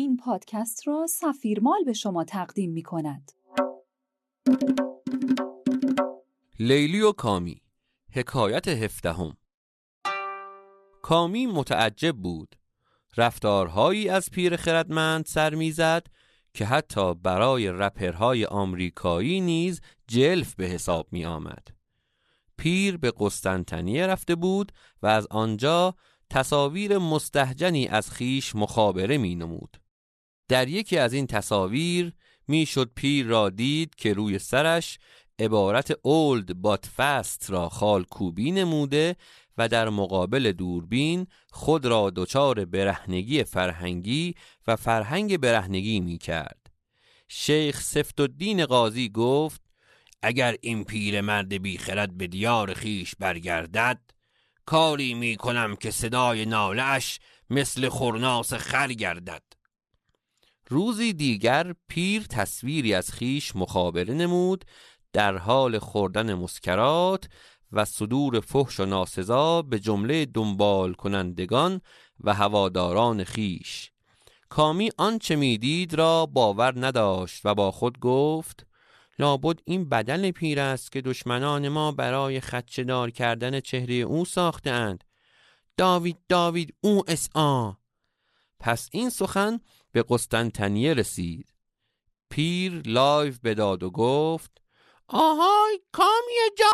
[0.00, 3.32] این پادکست را سفیرمال به شما تقدیم می کند.
[6.60, 7.62] لیلی و کامی
[8.12, 9.36] حکایت هفدهم
[11.02, 12.56] کامی متعجب بود
[13.16, 16.06] رفتارهایی از پیر خردمند سر می‌زد
[16.54, 21.68] که حتی برای رپرهای آمریکایی نیز جلف به حساب می آمد.
[22.56, 24.72] پیر به قسطنطنیه رفته بود
[25.02, 25.94] و از آنجا
[26.30, 29.76] تصاویر مستهجنی از خیش مخابره می نمود.
[30.48, 32.12] در یکی از این تصاویر
[32.48, 34.98] می‌شد پیر را دید که روی سرش
[35.38, 39.16] عبارت اولد بات فست را خال کوبی نموده
[39.58, 44.34] و در مقابل دوربین خود را دچار برهنگی فرهنگی
[44.66, 46.66] و فرهنگ برهنگی می کرد.
[47.28, 49.60] شیخ سفت الدین قاضی گفت
[50.22, 54.00] اگر این پیر مرد بیخرد به دیار خیش برگردد
[54.66, 57.20] کاری می کنم که صدای نالش
[57.50, 59.42] مثل خورناس خر گردد
[60.68, 64.64] روزی دیگر پیر تصویری از خیش مخابره نمود
[65.12, 67.28] در حال خوردن مسکرات
[67.72, 71.80] و صدور فحش و ناسزا به جمله دنبال کنندگان
[72.20, 73.90] و هواداران خیش.
[74.48, 78.66] کامی آنچه می‌دید را باور نداشت و با خود گفت
[79.18, 85.04] لابد این بدل پیر است که دشمنان ما برای خدشه‌دار کردن چهره او ساختند
[85.76, 87.78] داوید داوید او اسا
[88.60, 89.60] پس این سخن
[89.98, 91.54] به قسطنطنیه رسید.
[92.30, 94.50] پیر live بداد و گفت
[95.08, 96.70] آهای کامی جا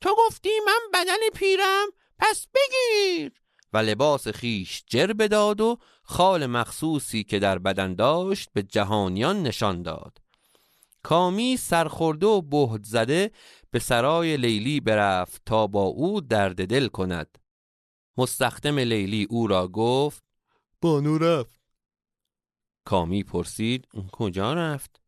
[0.00, 1.86] تو گفتی من بدل پیرم
[2.18, 3.32] پس بگیر.
[3.72, 9.82] و لباس خویش جر بداد و خال مخصوصی که در بدن داشت به جهانیان نشان
[9.82, 10.18] داد.
[11.02, 13.30] کامی سرخورده و بهت زده
[13.70, 17.38] به سرای لیلی برفت تا با او درد دل کند.
[18.16, 20.22] مستخدم لیلی او را گفت
[20.80, 21.59] بانو رفت.
[22.84, 25.00] کامی پرسید اون کجا رفت؟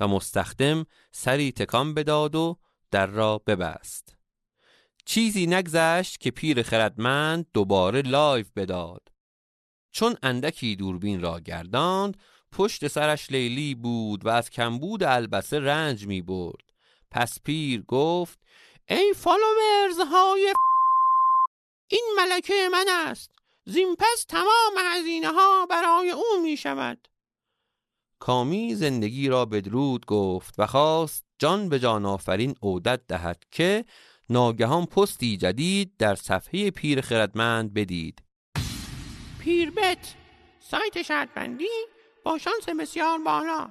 [0.00, 2.58] و مستخدم سری تکان بداد و
[2.90, 4.16] در را ببست.
[5.04, 9.08] چیزی نگذشت که پیر خردمند دوباره live بداد.
[9.90, 12.16] چون اندکی دوربین را گرداند
[12.52, 16.72] پشت سرش لیلی بود و از کمبود البسه رنج می برد.
[17.10, 18.38] پس پیر گفت
[18.88, 20.54] ای فالوورز های
[21.90, 23.37] این ملکه من است.
[23.68, 27.08] زین پس تمام هزینه ها برای او می شود
[28.18, 33.84] کامی زندگی را بدرود گفت و خواست جان به جان آفرین عودت دهد که
[34.30, 38.22] ناگهان پستی جدید در صفحه پیر خردمند بدید.
[39.40, 40.14] پیربت
[40.60, 41.68] سایت شرطبندی
[42.24, 43.70] با شانس بسیار بالا.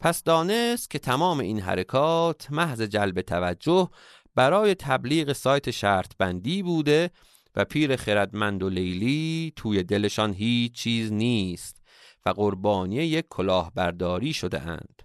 [0.00, 3.90] پس دانست که تمام این حرکات محض جلب توجه
[4.34, 7.10] برای تبلیغ سایت شرط بندی بوده
[7.56, 11.82] و پیر خردمند و لیلی توی دلشان هیچ چیز نیست
[12.26, 15.02] و قربانی یک کلاهبرداری شده اند.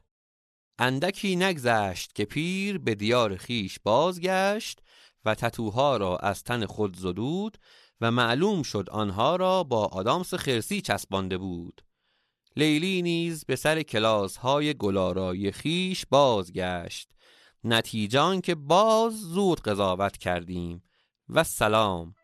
[0.79, 4.79] اندکی نگذشت که پیر به دیار خیش بازگشت
[5.25, 7.57] و تتوها را از تن خود زدود
[8.01, 11.81] و معلوم شد آنها را با آدامس خرسی چسبانده بود.
[12.55, 17.09] لیلی نیز به سر کلاس های گلارای خیش بازگشت.
[17.63, 20.83] نتیجان که باز زود قضاوت کردیم.
[21.29, 22.15] و سلام.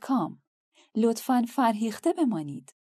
[0.00, 0.42] کام.
[0.96, 2.74] لطفا فرهیخته بمانید.